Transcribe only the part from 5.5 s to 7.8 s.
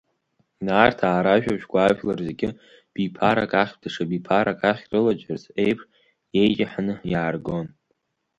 еиԥш иеиҷаҳаны иааргон.